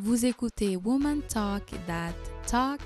[0.00, 2.14] Vous écoutez Woman Talk That
[2.48, 2.80] Talk,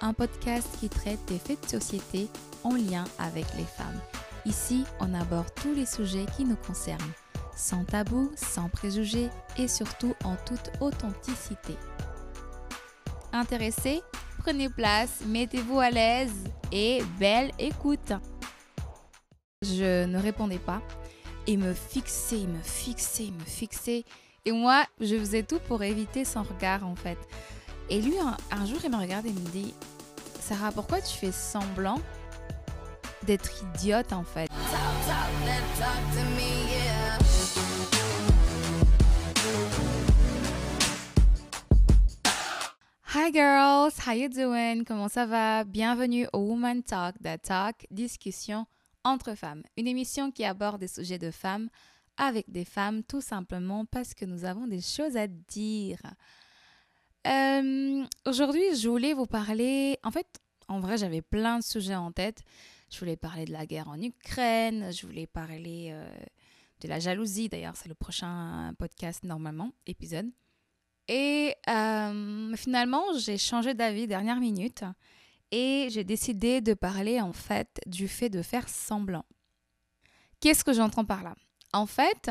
[0.00, 2.26] un podcast qui traite des faits de société
[2.62, 4.00] en lien avec les femmes.
[4.46, 7.12] Ici, on aborde tous les sujets qui nous concernent,
[7.54, 11.74] sans tabou, sans préjugés et surtout en toute authenticité.
[13.34, 14.00] Intéressé
[14.38, 18.14] Prenez place, mettez-vous à l'aise et belle écoute.
[19.60, 20.80] Je ne répondais pas
[21.46, 24.04] et me fixait, me fixait, me fixait
[24.46, 27.18] et moi, je faisais tout pour éviter son regard en fait.
[27.88, 29.74] Et lui, un, jour, il me regarde et me dit
[30.40, 32.00] Sarah, pourquoi tu fais semblant
[33.22, 34.48] d'être idiote en fait?
[43.16, 44.84] Hi girls, how you doing?
[44.84, 45.64] Comment ça va?
[45.64, 48.66] Bienvenue au Woman Talk, The Talk, discussion
[49.04, 51.68] entre femmes, une émission qui aborde des sujets de femmes
[52.16, 56.00] avec des femmes tout simplement parce que nous avons des choses à dire.
[57.26, 60.26] Euh, aujourd'hui, je voulais vous parler, en fait,
[60.68, 62.42] en vrai, j'avais plein de sujets en tête.
[62.90, 66.08] Je voulais parler de la guerre en Ukraine, je voulais parler euh,
[66.80, 70.30] de la jalousie, d'ailleurs, c'est le prochain podcast normalement, épisode.
[71.08, 74.84] Et euh, finalement, j'ai changé d'avis dernière minute
[75.50, 79.24] et j'ai décidé de parler en fait du fait de faire semblant.
[80.40, 81.34] Qu'est-ce que j'entends par là?
[81.74, 82.30] En fait,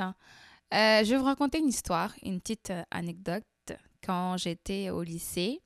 [0.74, 3.44] euh, je vais vous raconter une histoire, une petite euh, anecdote.
[4.04, 5.62] Quand j'étais au lycée,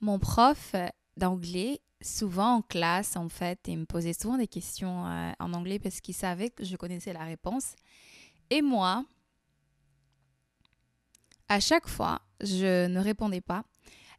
[0.00, 0.74] mon prof
[1.16, 5.78] d'anglais, souvent en classe, en fait, il me posait souvent des questions euh, en anglais
[5.78, 7.74] parce qu'il savait que je connaissais la réponse.
[8.48, 9.04] Et moi,
[11.48, 13.64] à chaque fois, je ne répondais pas.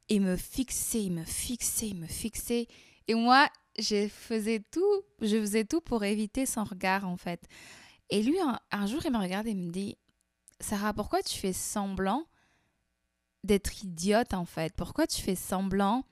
[0.10, 2.68] Il me fixait, il me fixait, il me fixait.
[3.08, 3.48] Et moi,
[3.80, 7.48] je faisais tout, je faisais tout pour éviter son regard, en fait.
[8.12, 8.38] Et lui,
[8.72, 9.98] un, jour, il me regarde et me dit
[10.60, 12.26] Sarah, pourquoi tu fais semblant
[13.46, 14.74] d'être idiote en fait?
[14.76, 16.04] Pourquoi tu fais semblant?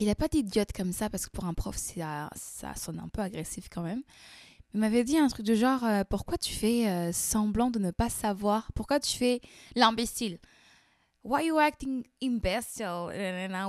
[0.00, 2.98] Il n'a pas dit idiote comme ça parce que pour un prof, ça, ça sonne
[2.98, 4.02] un peu agressif quand même.
[4.74, 7.92] Il m'avait dit un truc du genre euh, Pourquoi tu fais euh, semblant de ne
[7.92, 8.72] pas savoir?
[8.72, 9.40] Pourquoi tu fais
[9.76, 10.38] l'imbécile?
[11.22, 13.12] Why you acting imbecile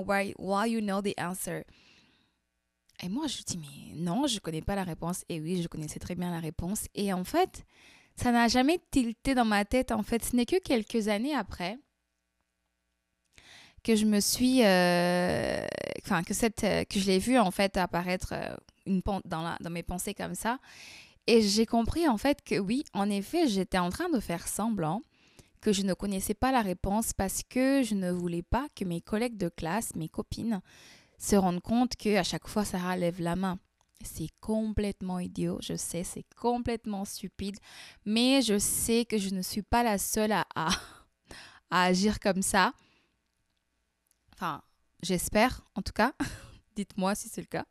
[0.07, 1.65] why, why you know the answer?
[3.03, 5.23] Et moi, je dis, mais non, je ne connais pas la réponse.
[5.29, 6.85] Et oui, je connaissais très bien la réponse.
[6.93, 7.65] Et en fait,
[8.15, 9.91] ça n'a jamais tilté dans ma tête.
[9.91, 11.79] En fait, ce n'est que quelques années après
[13.83, 15.65] que je me suis, euh,
[16.27, 19.81] que cette, que je l'ai vu en fait apparaître euh, une dans, la, dans mes
[19.81, 20.59] pensées comme ça,
[21.25, 25.01] et j'ai compris en fait que oui, en effet, j'étais en train de faire semblant
[25.61, 29.01] que je ne connaissais pas la réponse parce que je ne voulais pas que mes
[29.01, 30.61] collègues de classe, mes copines,
[31.21, 33.59] se rendre compte que à chaque fois Sarah lève la main.
[34.03, 37.57] C'est complètement idiot, je sais, c'est complètement stupide,
[38.03, 40.71] mais je sais que je ne suis pas la seule à, à,
[41.69, 42.73] agir comme ça.
[44.33, 44.63] Enfin,
[45.03, 46.13] j'espère en tout cas.
[46.75, 47.65] Dites-moi si c'est le cas.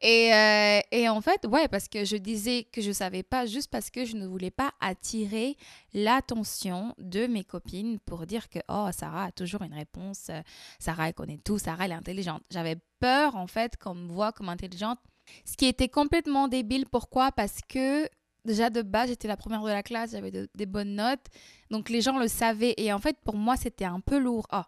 [0.00, 3.46] Et, euh, et, en fait, ouais, parce que je disais que je ne savais pas
[3.46, 5.56] juste parce que je ne voulais pas attirer
[5.94, 10.30] l'attention de mes copines pour dire que, oh, Sarah a toujours une réponse,
[10.78, 12.42] Sarah, elle connaît tout, Sarah, elle est intelligente.
[12.50, 14.98] J'avais peur, en fait, qu'on me voit comme intelligente.
[15.44, 16.86] Ce qui était complètement débile.
[16.86, 17.32] Pourquoi?
[17.32, 18.08] Parce que
[18.44, 21.26] déjà de base, j'étais la première de la classe, j'avais des bonnes notes.
[21.70, 22.74] Donc les gens le savaient.
[22.76, 24.46] Et en fait, pour moi, c'était un peu lourd.
[24.52, 24.62] Oh,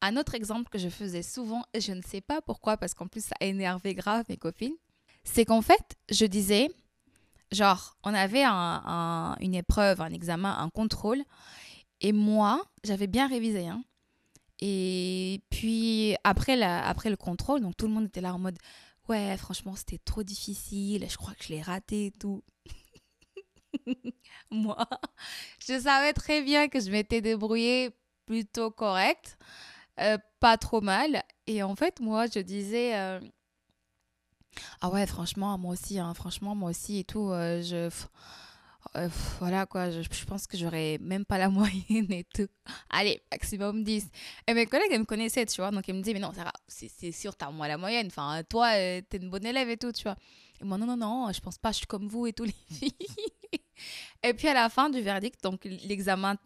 [0.00, 3.06] un autre exemple que je faisais souvent, et je ne sais pas pourquoi, parce qu'en
[3.06, 4.76] plus ça a énervé grave mes copines,
[5.24, 6.68] c'est qu'en fait, je disais,
[7.52, 11.22] genre, on avait une épreuve, un examen, un contrôle,
[12.00, 13.68] et moi, j'avais bien révisé.
[13.68, 13.84] Hein,
[14.60, 18.58] et puis après, après le contrôle, donc tout le monde était là en mode,
[19.08, 22.42] ouais, franchement, c'était trop difficile, je crois que je l'ai raté et tout.
[24.50, 24.86] moi,
[25.66, 27.90] je savais très bien que je m'étais débrouillée
[28.30, 29.36] plutôt correct.
[29.98, 31.24] Euh, pas trop mal.
[31.48, 33.18] Et en fait, moi, je disais, euh,
[34.80, 37.90] ah ouais, franchement, moi aussi, hein, franchement, moi aussi et tout, euh, je...
[39.40, 42.46] voilà quoi, je, pense que j'aurais même pas la moyenne et tout.
[42.88, 44.06] Allez, maximum 10.
[44.46, 45.72] Et mes collègues, elles me connaissaient, tu vois.
[45.72, 48.06] Donc, elles me disaient, mais non, Sarah, c'est sûr, t'as moins la moyenne.
[48.06, 50.16] Enfin, toi, t'es une bonne élève et tout, tu vois.
[50.60, 52.54] Et moi, non, non, non, je pense pas, je suis comme vous et tous les
[52.70, 52.94] filles.
[54.22, 56.36] et puis, à la fin du verdict, donc l'examen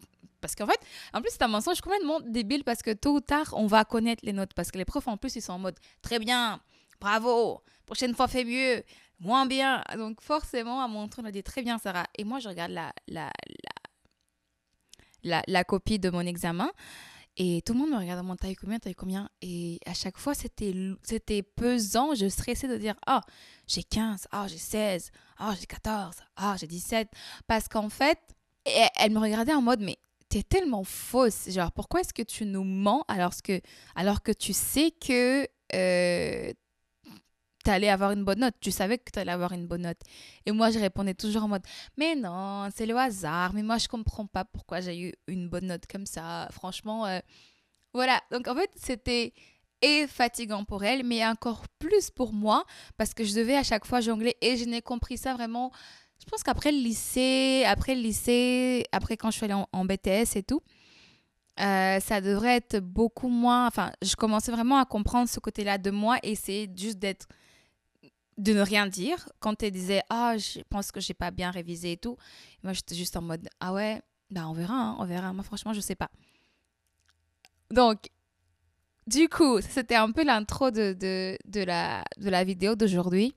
[0.45, 0.79] parce qu'en fait,
[1.11, 4.23] en plus, c'est un mensonge complètement débile parce que tôt ou tard, on va connaître
[4.23, 4.53] les notes.
[4.53, 6.61] Parce que les profs, en plus, ils sont en mode très bien,
[7.01, 8.83] bravo, prochaine fois, fais mieux,
[9.19, 9.83] moins bien.
[9.97, 12.05] Donc, forcément, à mon tour, on a dit très bien, Sarah.
[12.15, 13.31] Et moi, je regarde la, la,
[15.23, 16.71] la, la, copie de mon examen.
[17.37, 19.27] Et tout le monde me regarde mon taille combien, taille combien?
[19.41, 22.13] Et à chaque fois, c'était, pesant.
[22.13, 23.31] Je stressais de dire, ah, oh,
[23.65, 25.09] j'ai 15, ah, oh, j'ai 16,
[25.39, 27.09] ah, oh, j'ai 14, ah, j'ai 17.
[27.47, 28.19] Parce qu'en fait,
[28.65, 29.97] elle me regardait en mode, mais
[30.35, 31.49] t'es tellement fausse.
[31.49, 33.61] Genre, pourquoi est-ce que tu nous mens alors que,
[33.95, 36.51] alors que tu sais que euh,
[37.63, 38.55] t'allais avoir une bonne note?
[38.59, 40.01] Tu savais que t'allais avoir une bonne note.
[40.45, 41.63] Et moi, je répondais toujours en mode,
[41.95, 43.53] mais non, c'est le hasard.
[43.53, 46.49] Mais moi, je comprends pas pourquoi j'ai eu une bonne note comme ça.
[46.51, 47.19] Franchement, euh,
[47.93, 48.21] voilà.
[48.29, 49.31] Donc, en fait, c'était
[49.81, 52.65] et fatigant pour elle, mais encore plus pour moi,
[52.97, 55.71] parce que je devais à chaque fois jongler et je n'ai compris ça vraiment
[56.25, 60.35] je pense qu'après le lycée, après le lycée, après quand je suis allée en, BTS
[60.35, 60.61] et tout,
[61.59, 63.67] euh, ça devrait être beaucoup moins.
[63.67, 67.27] Enfin, je commençais vraiment à comprendre ce côté-là de moi et c'est juste d'être.
[68.37, 69.29] de ne rien dire.
[69.39, 72.17] Quand elle disait Ah, je pense que j'ai pas bien révisé et tout,
[72.63, 74.01] moi j'étais juste en mode Ah ouais,
[74.31, 75.31] bah on verra, hein, on verra.
[75.31, 76.09] Moi franchement, je sais pas.
[77.69, 78.09] Donc,
[79.05, 83.35] du coup, c'était un peu l'intro de, de, de, la, de la vidéo d'aujourd'hui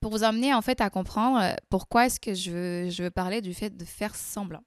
[0.00, 3.54] pour vous amener en fait à comprendre euh, pourquoi est-ce que je veux, parler du
[3.54, 4.62] fait de faire semblant.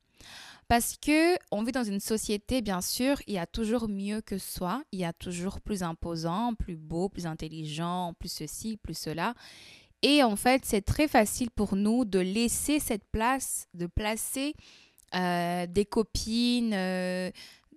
[0.68, 4.38] Parce que on vit dans une société, bien sûr, il y a toujours mieux que
[4.38, 9.34] soi, il y a toujours plus imposant, plus beau, plus intelligent, plus ceci, plus cela.
[10.02, 14.54] Et en fait, c'est très facile pour nous de laisser cette place, de placer
[15.16, 17.32] euh, des copines, euh,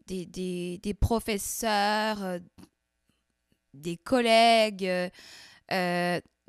[0.06, 2.38] des, professeurs,
[3.72, 5.10] des collègues,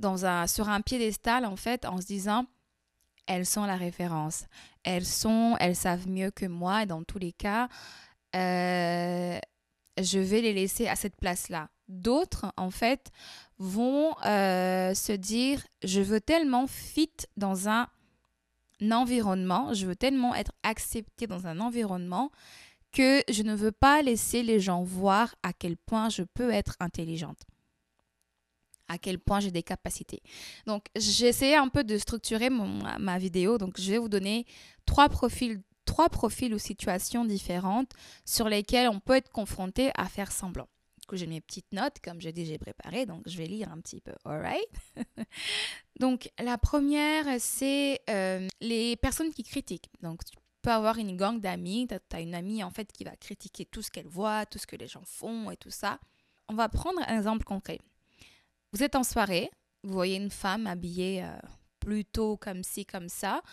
[0.01, 2.45] sur un piédestal, en fait, en se disant,
[3.27, 4.45] elles sont la référence.
[4.83, 6.83] Elles sont, elles savent mieux que moi.
[6.83, 7.69] Et dans tous les cas,
[8.35, 9.39] euh,
[9.97, 11.69] je vais les laisser à cette place-là.
[11.87, 13.11] D'autres, en fait,
[13.59, 17.87] vont euh, se dire, je veux tellement fit dans un
[18.91, 22.31] environnement, je veux tellement être acceptée dans un environnement
[22.91, 26.75] que je ne veux pas laisser les gens voir à quel point je peux être
[26.79, 27.43] intelligente
[28.87, 30.21] à quel point j'ai des capacités.
[30.65, 33.57] Donc, j'ai essayé un peu de structurer ma vidéo.
[33.57, 34.45] Donc, je vais vous donner
[34.85, 37.91] trois profils, trois profils ou situations différentes
[38.25, 40.67] sur lesquelles on peut être confronté à faire semblant.
[41.03, 43.69] Du coup, j'ai mes petites notes, comme j'ai dit, j'ai préparé, donc je vais lire
[43.69, 44.13] un petit peu.
[44.23, 44.69] Alright.
[45.99, 49.89] donc, la première, c'est euh, les personnes qui critiquent.
[50.01, 51.87] Donc, tu peux avoir une gang d'amis.
[51.87, 54.65] Tu as, une amie, en fait, qui va critiquer tout ce qu'elle voit, tout ce
[54.65, 55.99] que les gens font et tout ça.
[56.47, 57.79] On va prendre un exemple concret.
[58.73, 59.51] Vous êtes en soirée,
[59.83, 61.37] vous voyez une femme habillée euh,
[61.79, 63.43] plutôt comme ci, comme ça.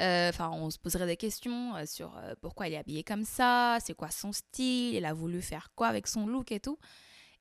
[0.00, 3.78] Euh, enfin, on se poserait des questions euh, sur pourquoi elle est habillée comme ça,
[3.84, 6.78] c'est quoi son style, elle a voulu faire quoi avec son look et tout.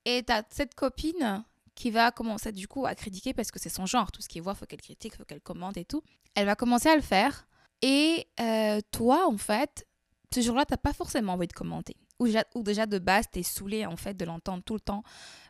[0.06, 1.44] Et tu as cette copine
[1.76, 4.12] qui va commencer du coup à critiquer parce que c'est son genre.
[4.12, 6.02] Tout ce qu'elle voit, faut qu'elle critique, faut qu'elle commente et tout.
[6.34, 7.48] Elle va commencer à le faire.
[7.84, 8.26] Et
[8.92, 9.86] toi, en fait,
[10.34, 13.44] ce jour-là, tu n'as pas forcément envie de commenter ou déjà, de base, tu es
[13.44, 15.04] saoulé en fait de l'entendre tout le temps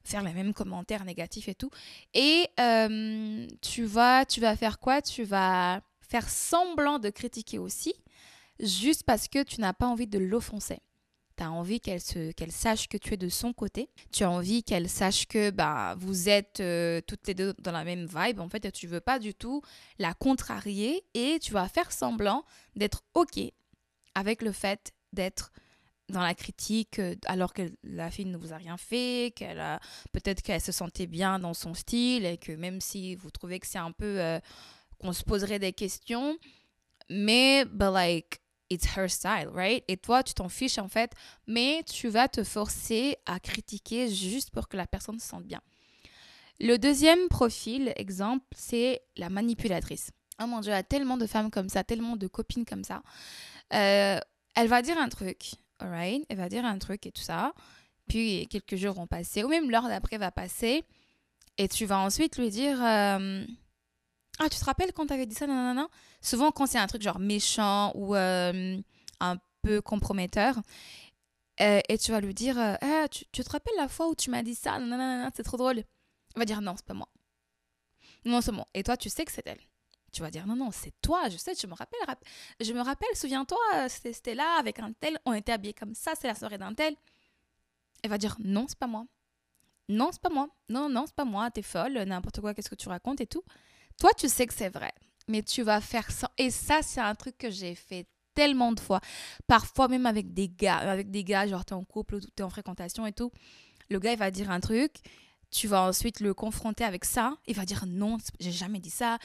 [0.04, 1.70] faire les mêmes commentaires négatifs et tout.
[2.14, 5.02] Et euh, tu, vas, tu vas faire quoi?
[5.02, 7.94] Tu vas faire semblant de critiquer aussi,
[8.60, 10.80] juste parce que tu n'as pas envie de l'offenser.
[11.38, 12.02] Tu as envie qu'elle
[12.34, 13.90] qu'elle sache que tu es de son côté.
[14.12, 17.84] Tu as envie qu'elle sache que bah, vous êtes euh, toutes les deux dans la
[17.84, 18.40] même vibe.
[18.40, 19.62] En fait, tu veux pas du tout
[20.00, 22.44] la contrarier et tu vas faire semblant
[22.76, 23.40] d'être OK
[24.16, 25.52] avec le fait d'être
[26.10, 29.80] dans la critique euh, alors que la fille ne vous a rien fait, qu'elle a
[30.14, 33.68] peut-être qu'elle se sentait bien dans son style et que même si vous trouvez que
[33.68, 34.40] c'est un peu euh,
[35.00, 36.38] qu'on se poserait des questions,
[37.10, 39.84] mais but like it's her style, right?
[39.88, 41.12] Et toi tu t'en fiches en fait,
[41.46, 45.62] mais tu vas te forcer à critiquer juste pour que la personne se sente bien.
[46.60, 50.10] Le deuxième profil, exemple, c'est la manipulatrice.
[50.42, 52.84] Oh mon dieu, il y a tellement de femmes comme ça, tellement de copines comme
[52.84, 53.04] ça.
[53.74, 54.20] Euh,
[54.56, 57.54] elle va dire un truc, alright, elle va dire un truc et tout ça.
[58.08, 60.86] Puis quelques jours vont passer, ou même l'heure d'après va passer.
[61.58, 63.46] Et tu vas ensuite lui dire euh,
[64.40, 65.90] Ah, tu te rappelles quand t'avais dit ça non.
[66.22, 68.78] Souvent, quand c'est un truc genre méchant ou euh,
[69.20, 70.56] un peu comprometteur,
[71.60, 74.44] euh, et tu vas lui dire ah, tu, te rappelles la fois où tu m'as
[74.44, 75.78] dit ça Non, non, non, non c'est trop drôle?
[75.80, 75.86] Elle
[76.36, 77.10] va dire Non, c'est pas moi.
[78.26, 78.68] Non, c'est moi.
[78.74, 79.62] Et toi, tu sais que c'est elle.
[80.18, 82.00] Tu vas dire non, non, c'est toi, je sais, je me rappelle.
[82.60, 86.26] Je me rappelle, souviens-toi, c'était là avec un tel, on était habillés comme ça, c'est
[86.26, 86.96] la soirée d'un tel.
[88.02, 89.06] Elle va dire non, c'est pas moi.
[89.90, 90.50] Non, c'est pas moi.
[90.70, 93.44] Non, non, c'est pas moi, t'es folle, n'importe quoi, qu'est-ce que tu racontes et tout.
[94.00, 94.92] Toi, tu sais que c'est vrai,
[95.28, 96.32] mais tu vas faire ça.
[96.40, 99.02] Et ça, c'est un truc que j'ai fait tellement de fois.
[99.46, 102.50] Parfois même avec des gars, avec des gars, genre t'es en couple ou t'es en
[102.50, 103.32] fréquentation et tout.
[103.92, 104.94] Le gars, il va dire un truc
[105.52, 107.36] tu vas ensuite le confronter avec ça.
[107.48, 109.18] Il va dire non, j'ai jamais dit ça.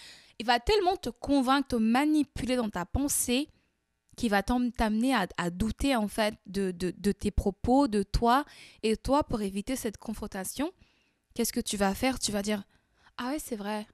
[0.42, 3.48] Il va tellement te convaincre, te manipuler dans ta pensée
[4.16, 6.72] qu'il va t'amener à, douter en fait de,
[7.12, 8.44] tes propos, de toi.
[8.82, 10.72] Et toi, pour éviter cette confrontation,
[11.36, 12.18] qu'est-ce que tu vas faire?
[12.18, 12.64] Tu vas dire
[13.18, 13.86] ah ouais c'est vrai,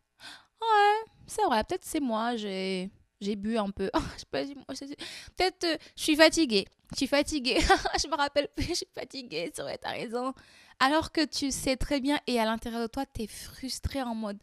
[0.62, 2.90] ouais c'est vrai, peut-être c'est moi, j'ai
[3.20, 3.90] bu un peu.
[4.30, 6.64] Peut-être euh, je suis fatiguée.
[6.92, 7.58] Je suis fatiguée.
[8.02, 9.52] je me rappelle plus, je suis fatiguée.
[9.54, 10.32] C'est vrai, raison.
[10.80, 14.14] Alors que tu sais très bien et à l'intérieur de toi, tu es frustré en
[14.14, 14.38] mode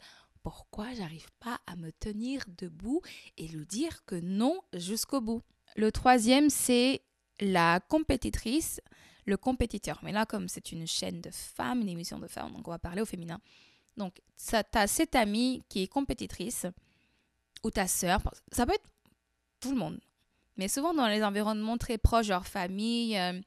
[0.46, 3.02] pourquoi j'arrive pas à me tenir debout
[3.36, 5.42] et lui dire que non jusqu'au bout.
[5.76, 7.02] Le troisième, c'est
[7.40, 8.80] la compétitrice,
[9.26, 10.00] le compétiteur.
[10.04, 12.78] Mais là, comme c'est une chaîne de femmes, une émission de femmes, donc on va
[12.78, 13.40] parler au féminin.
[13.98, 16.68] Donc, tu as cette amie qui est compétitrice,
[17.64, 18.22] ou ta sœur,
[18.52, 18.88] ça peut être
[19.60, 20.00] tout le monde.
[20.58, 23.42] Mais souvent dans les environnements très proches, genre famille, euh,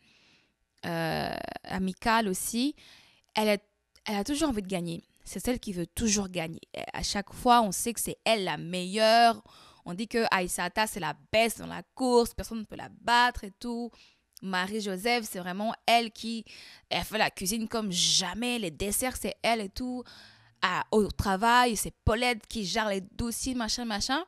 [0.85, 2.75] euh, amicale aussi,
[3.37, 3.61] elle
[4.05, 5.05] elle a toujours envie de gagner.
[5.29, 6.61] C'est celle qui veut toujours gagner.
[6.93, 9.43] à chaque fois, on sait que c'est elle la meilleure.
[9.85, 13.45] On dit que Aïsata, c'est la best dans la course, personne ne peut la battre
[13.45, 13.91] et tout.
[14.43, 16.45] Marie-Joseph, c'est vraiment elle qui
[16.91, 18.59] elle fait la cuisine comme jamais.
[18.59, 20.05] Les desserts, c'est elle et tout.
[20.63, 24.25] À, au travail, c'est Paulette qui gère les dossiers, machin, machin.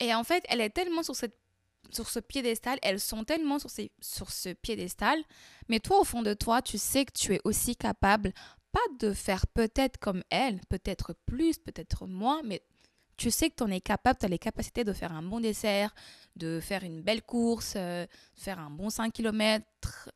[0.00, 1.36] Et en fait, elle est tellement sur, cette,
[1.90, 5.22] sur ce piédestal, elles sont tellement sur, ces, sur ce piédestal.
[5.68, 8.32] Mais toi, au fond de toi, tu sais que tu es aussi capable,
[8.74, 12.60] pas de faire peut-être comme elle, peut-être plus, peut-être moins, mais
[13.16, 15.38] tu sais que tu en es capable, tu as les capacités de faire un bon
[15.38, 15.94] dessert,
[16.34, 18.04] de faire une belle course, euh,
[18.34, 20.10] faire un bon 5 km,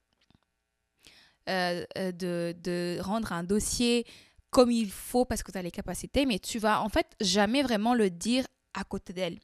[1.49, 4.05] euh, euh, de, de, rendre un dossier
[4.51, 7.63] comme il faut parce que tu as les capacités, mais tu vas en fait jamais
[7.63, 9.39] vraiment le dire à côté d'elle.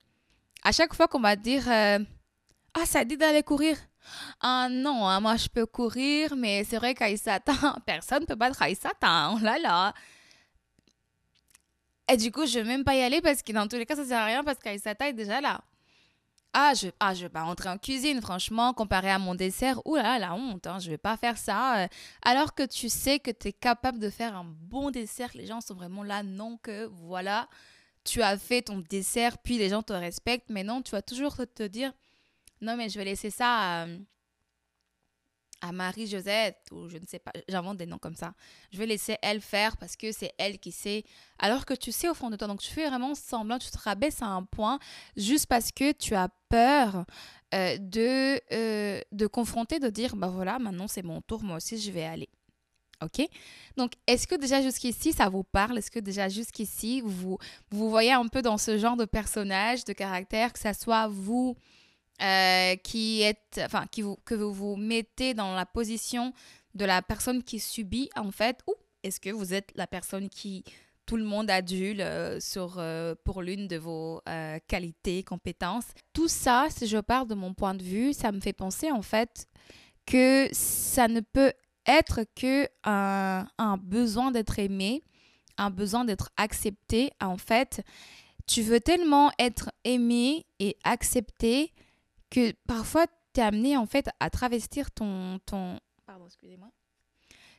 [0.64, 3.76] À chaque fois qu'on va dire Ah, ça dit d'aller courir
[4.41, 7.53] ah non, hein, moi je peux courir, mais c'est vrai qu'Aïsata,
[7.87, 9.09] personne ne peut battre Aïsata.
[9.09, 9.95] Hein, oh là là.
[12.11, 13.97] Et du coup, je vais même pas y aller parce que dans tous les cas,
[13.97, 15.63] ça sert à rien parce qu'Aïsata est déjà là.
[16.57, 19.85] Ah, je ah, je vais pas rentrer en cuisine, franchement, comparé à mon dessert.
[19.87, 21.83] Ouh là, la honte, hein, je vais pas faire ça.
[21.83, 21.89] Euh.
[22.23, 25.61] Alors que tu sais que tu es capable de faire un bon dessert, les gens
[25.61, 27.49] sont vraiment là, non que voilà,
[28.05, 30.49] tu as fait ton dessert, puis les gens te respectent.
[30.49, 31.93] Mais non, tu vas toujours te dire,
[32.64, 33.87] non, mais je vais laisser ça
[35.62, 38.35] à, Marie-Josette, ou je ne sais pas, j'invente des noms comme ça.
[38.71, 41.04] Je vais laisser elle faire parce que c'est elle qui sait.
[41.38, 43.78] Alors que tu sais au fond de toi, donc tu fais vraiment semblant, tu te
[43.78, 44.78] rabaisses à un point
[45.16, 47.06] juste parce que tu as peur
[47.54, 51.80] euh, de, euh, de confronter, de dire, bah voilà, maintenant c'est mon tour, moi aussi
[51.80, 52.28] je vais aller.
[53.02, 53.26] OK?
[53.76, 55.78] Donc, est-ce que déjà jusqu'ici, ça vous parle?
[55.78, 57.38] Est-ce que déjà jusqu'ici, vous
[57.71, 61.56] vous voyez un peu dans ce genre de personnage, de caractère, que ça soit vous
[62.23, 66.33] euh, qui est, enfin, qui vous, que vous vous mettez dans la position
[66.75, 70.64] de la personne qui subit, en fait, ou est-ce que vous êtes la personne qui
[71.06, 74.23] tout le monde adule euh, sur, euh, pour l'une de vos
[74.66, 75.87] qualités, compétences?
[76.12, 79.02] Tout ça, si je parle de mon point de vue, ça me fait penser en
[79.02, 79.47] fait
[80.06, 81.52] que ça ne peut
[81.87, 85.02] être que un, un besoin d'être aimé,
[85.59, 87.11] un besoin d'être accepté.
[87.21, 87.83] En fait,
[88.47, 91.73] tu veux tellement être aimé et accepté
[92.35, 96.69] que parfois tu es amené en fait à travestir ton ton pardon, excusez-moi.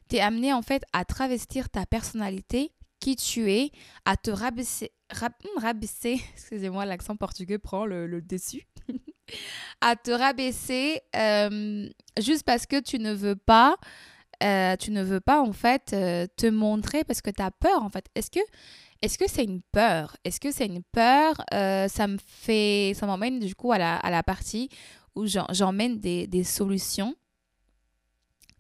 [0.10, 3.72] Tu es amené en fait à travestir ta personnalité, qui tu es,
[4.04, 8.68] à te rabaisser hmm, rabaisser, excusez-moi, l'accent portugais prend le, dessus.
[9.82, 11.90] à te rabaisser euh,
[12.20, 13.78] juste parce que tu ne veux pas
[14.44, 17.82] euh, tu ne veux pas en fait euh, te montrer parce que tu as peur
[17.82, 18.06] en fait.
[18.16, 18.42] Est-ce que
[19.06, 20.18] est-ce que c'est une peur?
[20.24, 21.36] Est-ce que c'est une peur?
[21.54, 24.70] Euh, Ça me fait, ça m'emmène du coup à la, à la partie
[25.16, 27.16] où j'emmène des, des, solutions,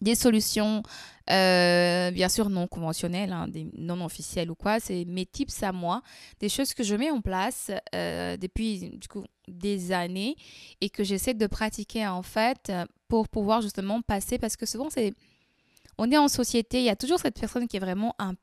[0.01, 0.83] des solutions
[1.29, 3.47] euh, bien sûr non conventionnelles, hein,
[3.77, 4.79] non officielles ou quoi.
[4.79, 6.01] C'est mes tips à moi,
[6.39, 10.35] des choses que je mets en place euh, depuis du coup des années
[10.79, 12.71] et que j'essaie de pratiquer en fait
[13.07, 15.13] pour pouvoir justement passer parce que souvent c'est
[15.97, 18.33] on est en société, il y a toujours cette personne qui est vraiment un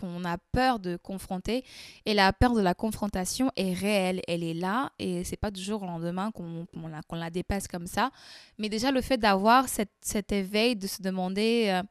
[0.00, 1.64] qu'on a peur de confronter.
[2.06, 5.62] Et la peur de la confrontation est réelle, elle est là et c'est pas du
[5.62, 8.10] jour au lendemain qu'on la, la, dépasse comme ça.
[8.58, 11.82] Mais déjà le fait d'avoir cet éveil, de se demander, euh,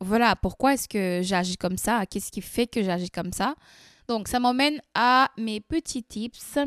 [0.00, 2.06] voilà, pourquoi est-ce que j'agis comme ça?
[2.06, 3.54] Qu'est-ce qui fait que j'agis comme ça?
[4.08, 6.58] Donc ça m'emmène à mes petits tips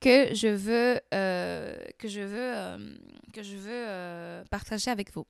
[0.00, 2.96] que je veux, euh, que je veux, euh,
[3.32, 5.26] que je veux euh, partager avec vous.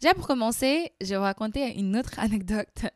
[0.00, 2.86] Déjà pour commencer, je vais vous raconter une autre anecdote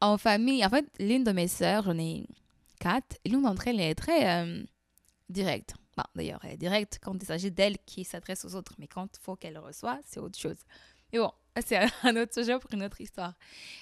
[0.00, 0.64] en famille.
[0.64, 2.26] En fait, l'une de mes sœurs, j'en ai
[2.80, 4.46] quatre, l'une d'entre elles est très
[5.28, 5.74] directe.
[5.96, 9.08] Bon, d'ailleurs, elle est directe quand il s'agit d'elle qui s'adresse aux autres, mais quand
[9.14, 10.56] il faut qu'elle reçoive, c'est autre chose.
[11.12, 11.30] Mais bon,
[11.66, 13.34] c'est un autre sujet pour une autre histoire.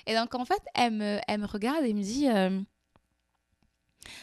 [0.07, 2.27] Et donc, en fait, elle me regarde et me dit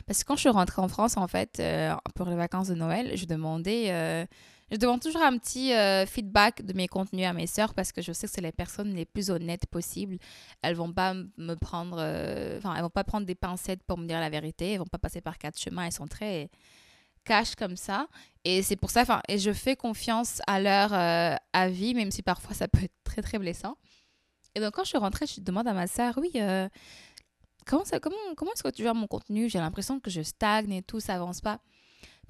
[0.06, 2.76] parce que quand je suis rentrée en France, en fait, euh, pour les vacances de
[2.76, 3.92] Noël, je demandais.
[3.92, 4.26] Euh,
[4.70, 8.02] je demande toujours un petit euh, feedback de mes contenus à mes sœurs parce que
[8.02, 10.18] je sais que c'est les personnes les plus honnêtes possibles.
[10.62, 11.96] Elles vont pas me prendre,
[12.58, 14.74] enfin, elles vont pas prendre des pincettes pour me dire la vérité.
[14.74, 15.86] Elles vont pas passer par quatre chemins.
[15.86, 16.50] Elles sont très,
[17.24, 18.08] cache comme ça.
[18.44, 20.92] Et c'est pour ça, enfin, et je fais confiance à leur
[21.54, 23.78] avis, même si parfois ça peut être très, très blessant.
[24.56, 26.32] Et donc, quand je suis rentrée, je demande à ma sœur, oui,
[27.68, 29.50] comment, ça, comment, comment est-ce que tu vois mon contenu?
[29.50, 31.60] J'ai l'impression que je stagne et tout, ça avance pas.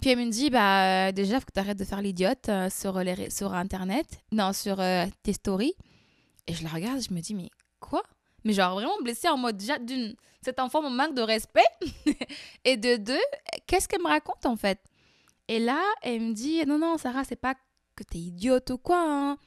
[0.01, 2.69] Puis elle me dit, bah, déjà, il faut que tu arrêtes de faire l'idiote euh,
[2.69, 4.77] sur, les, sur Internet, non, sur
[5.23, 5.73] tes stories.
[6.47, 8.03] Et je la regarde, je me dis, mais quoi?
[8.43, 11.65] Mais genre vraiment blessée en mode, déjà, d'une, cet enfant me manque de respect.
[12.65, 13.19] et de deux,
[13.65, 14.79] qu'est-ce qu'elle me raconte en fait?
[15.47, 17.55] Et là, elle me dit, non, non, Sarah, c'est pas
[17.95, 19.03] que t'es idiote ou quoi.
[19.05, 19.37] Hein.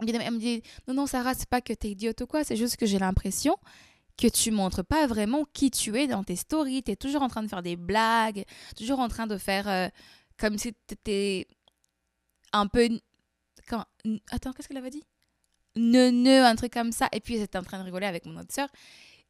[0.00, 2.76] Elle me dit, non, non, Sarah, c'est pas que t'es idiote ou quoi, c'est juste
[2.76, 3.56] que j'ai l'impression
[4.20, 6.82] que tu montres pas vraiment qui tu es dans tes stories.
[6.82, 8.44] Tu es toujours en train de faire des blagues,
[8.76, 9.88] toujours en train de faire euh,
[10.36, 11.48] comme si tu étais
[12.52, 12.88] un peu.
[14.30, 15.04] Attends, qu'est-ce qu'elle avait dit?
[15.76, 17.08] Neuneu, un truc comme ça.
[17.12, 18.68] Et puis, j'étais en train de rigoler avec mon autre sœur.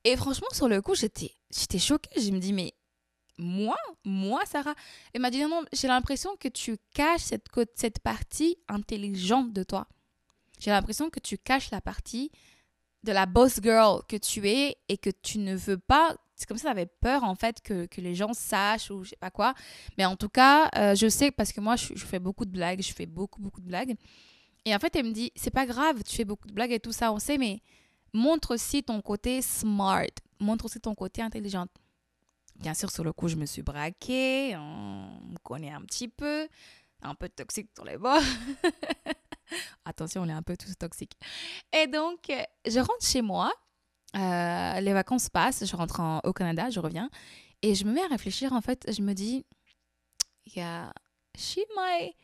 [0.04, 2.20] Et franchement, sur le coup, j'étais, j'étais choquée.
[2.20, 2.72] Je me dis, mais
[3.38, 4.74] moi, moi, Sarah
[5.12, 9.62] Elle m'a dit, non, non, j'ai l'impression que tu caches cette, cette partie intelligente de
[9.62, 9.86] toi.
[10.58, 12.30] J'ai l'impression que tu caches la partie
[13.02, 16.16] de la boss girl que tu es et que tu ne veux pas.
[16.36, 19.16] C'est comme ça, tu avais peur en fait que, les gens sachent ou je sais
[19.16, 19.54] pas quoi.
[19.98, 22.50] Mais en tout cas, euh, je sais parce que moi, je, je, fais beaucoup de
[22.50, 23.94] blagues, je fais beaucoup, beaucoup de blagues.
[24.64, 26.80] Et en fait, elle me dit, c'est pas grave, tu fais beaucoup de blagues et
[26.80, 27.60] tout ça, on sait, mais
[28.12, 30.06] montre aussi ton côté smart,
[30.38, 31.66] montre aussi ton côté intelligent.
[32.56, 36.46] Bien sûr, sur le coup, je me suis braquée, on me connaît un petit peu,
[37.02, 38.20] un peu toxique sur les bords.
[39.84, 41.18] Attention, on est un peu tous toxiques.
[41.72, 42.32] Et donc,
[42.66, 43.52] je rentre chez moi,
[44.16, 47.10] euh, les vacances passent, je rentre au Canada, je reviens,
[47.62, 49.44] et je me mets à réfléchir, en fait, je me dis,
[50.54, 50.92] yeah,
[51.36, 52.16] she might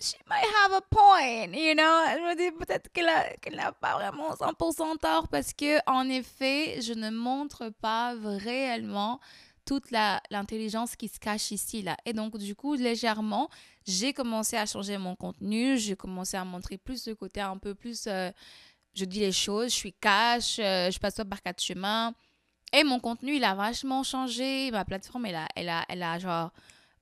[0.00, 2.02] she might have a point, you know?
[2.16, 6.92] Je me dis peut-être qu'elle n'a pas vraiment 100% tort parce que, en effet, je
[6.92, 9.20] ne montre pas réellement
[9.64, 11.96] toute l'intelligence qui se cache ici, là.
[12.04, 13.48] Et donc, du coup, légèrement,
[13.86, 17.74] j'ai commencé à changer mon contenu, j'ai commencé à montrer plus ce côté un peu
[17.74, 18.30] plus, euh,
[18.94, 22.14] je dis les choses, je suis cash, euh, je passe pas par quatre chemins.
[22.72, 24.70] Et mon contenu, il a vachement changé.
[24.70, 26.52] Ma plateforme, elle a, elle a, elle a genre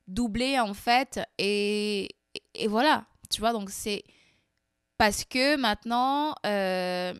[0.07, 1.19] doublé, en fait.
[1.37, 2.09] Et,
[2.53, 4.03] et, voilà, tu vois, donc c'est
[4.97, 7.13] parce que maintenant, euh,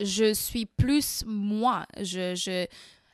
[0.00, 1.86] je suis plus moi.
[2.00, 2.66] Je, je,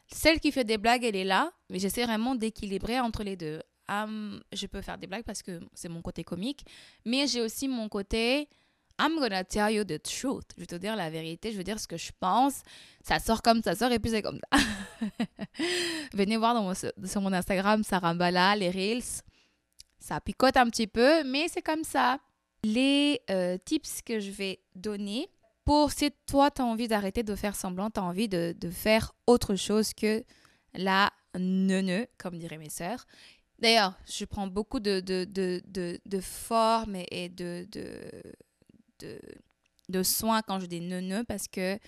[0.09, 3.63] celle qui fait des blagues, elle est là, mais j'essaie vraiment d'équilibrer entre les deux.
[3.89, 6.65] Je peux faire des blagues parce que c'est mon côté comique,
[7.05, 8.49] mais j'ai aussi mon côté
[9.01, 10.47] I'm gonna tell you the truth.
[10.57, 12.63] Je vais te dire la vérité, je veux dire ce que je pense.
[13.03, 14.59] Ça sort comme ça sort et puis c'est comme ça.
[16.15, 19.23] Venez voir dans sur mon Instagram, Sarah Mbala, les Reels.
[19.99, 22.19] Ça picote un petit peu, mais c'est comme ça.
[22.63, 25.29] Les euh, tips que je vais donner
[25.65, 29.13] pour si toi, tu as envie d'arrêter de faire semblant, tu as envie de, faire
[29.27, 30.23] autre chose que
[30.75, 33.07] la neuneu, comme diraient mes sœurs.
[33.59, 36.21] D'ailleurs, je prends beaucoup de, de, de, de
[37.11, 39.19] et de, de,
[39.89, 41.79] de, soins quand je dis neuneu parce que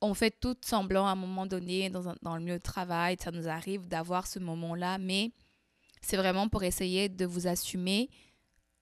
[0.00, 3.16] on fait tout semblant à un moment donné dans, dans le milieu de travail.
[3.22, 5.30] Ça nous arrive d'avoir ce moment-là, mais
[6.00, 8.10] c'est vraiment pour essayer de vous assumer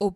[0.01, 0.13] au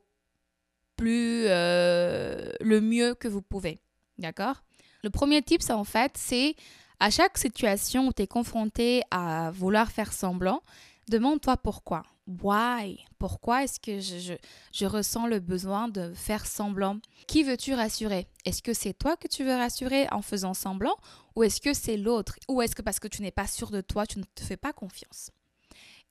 [0.96, 3.78] plus euh, le mieux que vous pouvez.
[4.18, 4.62] D'accord?
[5.02, 6.56] Le premier tip, en fait, c'est
[6.98, 10.62] à chaque situation où tu es confronté à vouloir faire semblant,
[11.08, 12.02] demande-toi pourquoi.
[12.26, 13.04] Why?
[13.18, 14.34] Pourquoi est-ce que je, je,
[14.72, 16.98] je, ressens le besoin de faire semblant?
[17.26, 18.28] Qui veux-tu rassurer?
[18.46, 20.96] Est-ce que c'est toi que tu veux rassurer en faisant semblant?
[21.36, 22.38] Ou est-ce que c'est l'autre?
[22.48, 24.56] Ou est-ce que parce que tu n'es pas sûr de toi, tu ne te fais
[24.56, 25.30] pas confiance?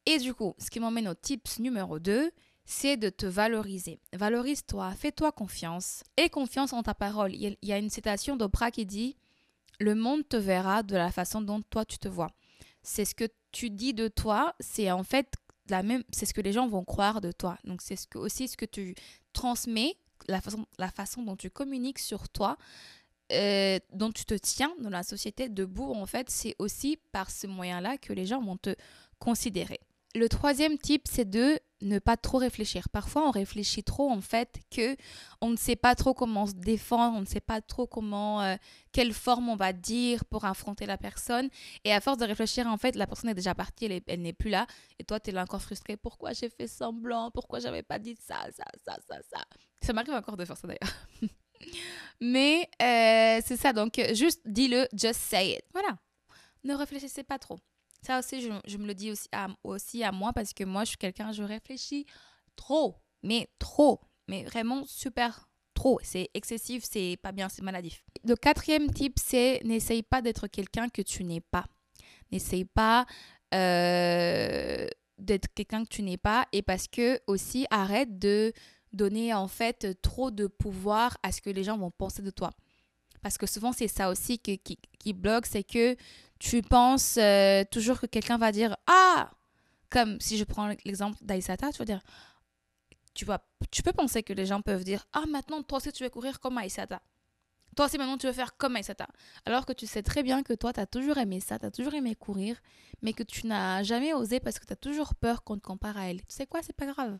[0.05, 2.31] Et du coup, ce qui m'emmène au tips numéro 2,
[2.65, 3.99] c'est de te valoriser.
[4.13, 7.33] Valorise-toi, fais-toi confiance et confiance en ta parole.
[7.33, 9.17] Il y a une citation d'Oprah qui dit
[9.79, 12.31] Le monde te verra de la façon dont toi tu te vois.
[12.83, 15.35] C'est ce que tu dis de toi, c'est en fait
[15.69, 17.57] la même, c'est ce que les gens vont croire de toi.
[17.63, 18.95] Donc c'est ce que, aussi ce que tu
[19.31, 19.95] transmets,
[20.27, 22.57] la façon, la façon dont tu communiques sur toi,
[23.31, 27.47] euh, dont tu te tiens dans la société debout, en fait, c'est aussi par ce
[27.47, 28.75] moyen-là que les gens vont te
[29.19, 29.79] considérer.
[30.15, 32.89] Le troisième type, c'est de ne pas trop réfléchir.
[32.89, 34.95] Parfois, on réfléchit trop en fait que
[35.41, 38.55] on ne sait pas trop comment se défendre, on ne sait pas trop comment euh,
[38.91, 41.49] quelle forme on va dire pour affronter la personne.
[41.83, 44.49] Et à force de réfléchir, en fait, la personne est déjà partie, elle, n'est plus
[44.49, 44.65] là.
[44.99, 45.97] Et toi, tu es là encore frustré.
[45.97, 47.31] Pourquoi j'ai fait semblant?
[47.31, 49.43] Pourquoi j'avais pas dit ça, ça, ça, ça, ça?
[49.81, 50.95] Ça m'arrive encore de faire ça d'ailleurs.
[52.21, 53.73] Mais euh, c'est ça.
[53.73, 55.63] Donc, juste dis-le, just say it.
[55.73, 55.97] Voilà.
[56.63, 57.59] Ne réfléchissez pas trop.
[58.05, 60.89] Ça aussi, je, me le dis aussi à, aussi à moi parce que moi, je
[60.89, 62.05] suis quelqu'un, je réfléchis
[62.55, 65.99] trop, mais trop, mais vraiment super trop.
[66.03, 68.03] C'est excessif, c'est pas bien, c'est maladif.
[68.25, 71.65] Le quatrième type, c'est n'essaye pas d'être quelqu'un que tu n'es pas.
[72.31, 73.05] N'essaye pas
[73.53, 74.87] euh,
[75.17, 78.51] d'être quelqu'un que tu n'es pas et parce que aussi arrête de
[78.91, 82.51] donner en fait trop de pouvoir à ce que les gens vont penser de toi.
[83.21, 85.95] Parce que souvent c'est ça aussi qui, qui, bloque, c'est que
[86.43, 89.31] tu penses euh, toujours que quelqu'un va dire Ah
[89.89, 92.01] Comme si je prends l'exemple d'Aïsata, tu vas dire
[93.13, 93.25] tu,
[93.71, 96.41] tu peux penser que les gens peuvent dire Ah maintenant toi aussi tu veux courir
[96.41, 97.01] comme Aïsata.
[97.75, 99.07] Toi aussi, maintenant, tu veux faire comme Aïsata.
[99.45, 101.71] Alors que tu sais très bien que toi, tu as toujours aimé ça, tu as
[101.71, 102.61] toujours aimé courir,
[103.01, 105.97] mais que tu n'as jamais osé parce que tu as toujours peur qu'on te compare
[105.97, 106.19] à elle.
[106.21, 107.17] Tu sais quoi, c'est pas grave.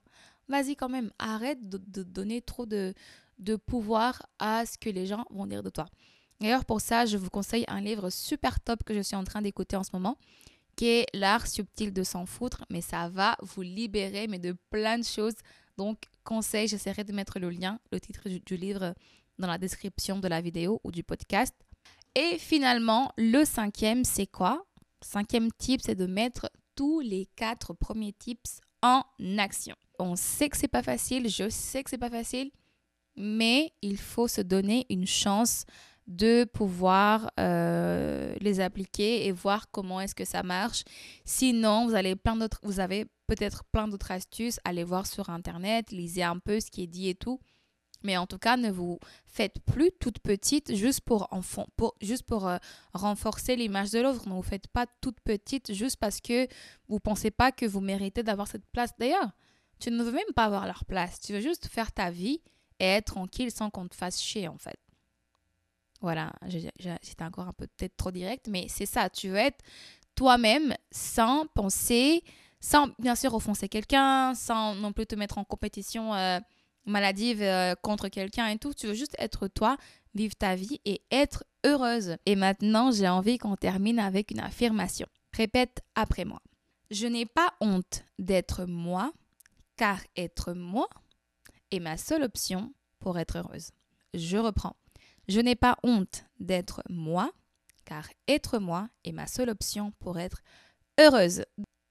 [0.50, 2.94] Vas-y quand même, arrête de, donner trop de,
[3.40, 5.88] de pouvoir à ce que les gens vont dire de toi.
[6.40, 9.42] D'ailleurs, pour ça, je vous conseille un livre super top que je suis en train
[9.42, 10.18] d'écouter en ce moment,
[10.76, 14.98] qui est L'art subtil de s'en foutre, mais ça va vous libérer mais de plein
[14.98, 15.36] de choses.
[15.78, 18.94] Donc, conseil, j'essaierai de mettre le lien, le titre du livre
[19.40, 21.54] dans la description de la vidéo ou du podcast.
[22.16, 24.66] Et finalement, le cinquième, c'est quoi?
[25.02, 29.04] Cinquième tip, c'est de mettre tous les quatre premiers tips en
[29.38, 29.76] action.
[30.00, 32.52] On sait que c'est pas facile, je sais que c'est pas facile,
[33.16, 35.66] mais il faut se donner une chance
[36.08, 40.84] de pouvoir euh, les appliquer et voir comment est-ce que ça marche.
[41.26, 44.60] Sinon, vous, allez plein d'autres, vous avez peut-être plein d'autres astuces.
[44.66, 47.40] Allez voir sur Internet, lisez un peu ce qui est dit et tout.
[48.04, 52.24] Mais en tout cas, ne vous faites plus toute petite juste pour, enfant, pour, juste
[52.24, 52.58] pour euh,
[52.94, 54.28] renforcer l'image de l'autre.
[54.28, 56.48] Ne vous faites pas toute petite juste parce que
[56.90, 58.92] vous ne pensez pas que vous méritez d'avoir cette place.
[59.00, 59.32] D'ailleurs,
[59.80, 61.22] tu ne veux même pas avoir leur place.
[61.22, 62.42] Tu veux juste faire ta vie
[62.80, 64.83] et être tranquille sans qu'on te fasse chier, en fait.
[66.04, 66.34] Voilà,
[67.02, 69.10] c'était encore un peu peut-être trop direct, mais c'est ça.
[69.10, 69.64] Tu veux être
[70.16, 72.24] toi-même sans penser,
[72.60, 76.14] sans bien sûr offenser quelqu'un, sans non plus te mettre en compétition.
[76.14, 76.40] Euh,
[76.86, 78.74] maladive euh, contre quelqu'un et tout.
[78.74, 79.78] Tu veux juste être toi,
[80.14, 82.18] vivre ta vie et être heureuse.
[82.26, 85.08] Et maintenant, j'ai envie qu'on termine avec une affirmation.
[85.34, 86.42] Répète après moi.
[86.92, 89.12] Je n'ai pas honte d'être moi,
[89.78, 90.88] car être moi
[91.72, 93.72] est ma seule option pour être heureuse.
[94.14, 94.76] Je reprends.
[95.28, 97.32] Je n'ai pas honte d'être moi,
[97.86, 100.42] car être moi est ma seule option pour être
[101.00, 101.44] heureuse.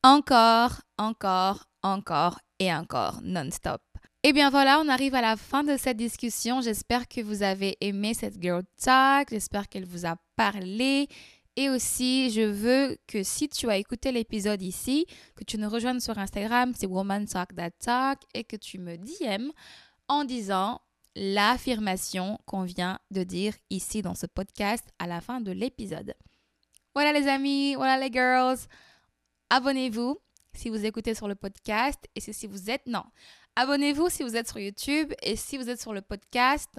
[0.03, 3.81] Encore, encore, encore et encore, non-stop.
[4.25, 6.61] Et eh bien voilà, on arrive à la fin de cette discussion.
[6.61, 9.31] J'espère que vous avez aimé cette Girl Talk.
[9.31, 11.09] J'espère qu'elle vous a parlé.
[11.57, 15.99] Et aussi, je veux que si tu as écouté l'épisode ici, que tu nous rejoignes
[15.99, 19.51] sur Instagram, c'est Woman Talk That Talk, et que tu me DM
[20.07, 20.81] en disant
[21.15, 26.15] l'affirmation qu'on vient de dire ici dans ce podcast à la fin de l'épisode.
[26.95, 28.59] Voilà les amis, voilà les girls.
[29.51, 30.19] Abonnez-vous
[30.55, 32.87] si vous écoutez sur le podcast et si vous êtes...
[32.87, 33.05] Non,
[33.55, 36.71] Abonnez-vous si vous êtes sur YouTube et si vous êtes sur le podcast,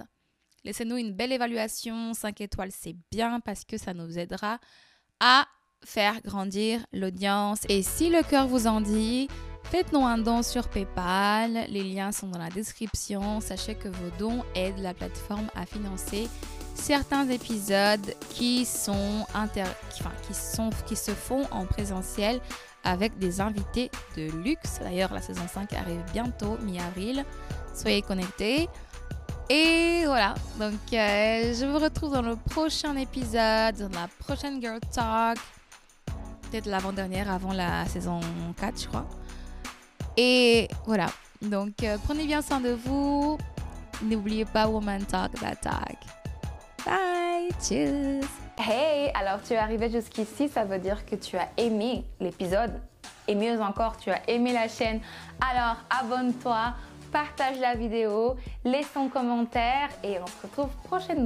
[0.64, 2.14] laissez-nous une belle évaluation.
[2.14, 4.58] 5 étoiles, c'est bien parce que ça nous aidera
[5.20, 5.46] à
[5.84, 7.60] faire grandir l'audience.
[7.68, 9.28] Et si le cœur vous en dit,
[9.64, 11.66] faites-nous un don sur PayPal.
[11.68, 13.40] Les liens sont dans la description.
[13.40, 16.28] Sachez que vos dons aident la plateforme à financer
[16.74, 19.64] certains épisodes qui sont, inter...
[19.90, 20.70] qui, sont...
[20.86, 22.40] qui se font en présentiel
[22.84, 24.78] avec des invités de luxe.
[24.80, 27.24] D'ailleurs, la saison 5 arrive bientôt, mi-avril.
[27.74, 28.68] Soyez connectés.
[29.50, 34.80] Et voilà, donc euh, je vous retrouve dans le prochain épisode, dans la prochaine Girl
[34.92, 35.38] Talk.
[36.50, 38.20] Peut-être l'avant-dernière, avant la saison
[38.58, 39.06] 4, je crois.
[40.16, 41.06] Et voilà,
[41.42, 43.38] donc euh, prenez bien soin de vous.
[44.02, 45.98] N'oubliez pas Woman Talk, That Talk.
[46.84, 48.24] Bye, cheers.
[48.56, 52.80] Hey, alors tu es arrivé jusqu'ici, ça veut dire que tu as aimé l'épisode.
[53.26, 55.00] Et mieux encore, tu as aimé la chaîne.
[55.40, 56.74] Alors abonne-toi,
[57.10, 61.22] partage la vidéo, laisse ton commentaire et on se retrouve prochainement.